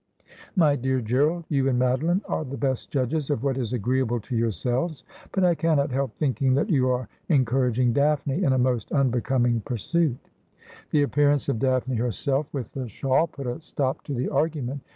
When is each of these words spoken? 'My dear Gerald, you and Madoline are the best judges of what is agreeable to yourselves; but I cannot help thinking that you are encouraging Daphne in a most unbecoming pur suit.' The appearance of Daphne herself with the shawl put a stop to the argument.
'My 0.55 0.75
dear 0.75 0.99
Gerald, 0.99 1.45
you 1.47 1.69
and 1.69 1.77
Madoline 1.79 2.21
are 2.27 2.43
the 2.43 2.57
best 2.57 2.89
judges 2.89 3.29
of 3.29 3.43
what 3.43 3.55
is 3.55 3.71
agreeable 3.71 4.19
to 4.21 4.35
yourselves; 4.35 5.03
but 5.31 5.43
I 5.43 5.53
cannot 5.53 5.91
help 5.91 6.15
thinking 6.17 6.55
that 6.55 6.71
you 6.71 6.89
are 6.89 7.07
encouraging 7.29 7.93
Daphne 7.93 8.43
in 8.43 8.51
a 8.53 8.57
most 8.57 8.91
unbecoming 8.91 9.61
pur 9.63 9.77
suit.' 9.77 10.31
The 10.89 11.03
appearance 11.03 11.49
of 11.49 11.59
Daphne 11.59 11.97
herself 11.97 12.51
with 12.51 12.71
the 12.71 12.89
shawl 12.89 13.27
put 13.27 13.45
a 13.45 13.61
stop 13.61 14.03
to 14.05 14.15
the 14.15 14.29
argument. 14.29 14.81